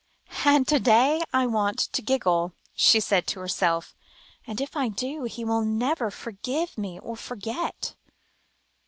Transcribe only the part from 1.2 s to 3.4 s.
I want to giggle," she said to